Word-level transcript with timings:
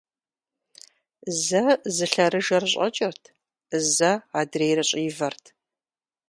Зэ 1.45 1.63
зы 1.95 2.05
лъэрыжэр 2.11 2.63
щӀэкӀырт, 2.71 3.23
зэ 3.93 4.11
адрейр 4.39 4.79
щӀивэрт. 4.89 5.45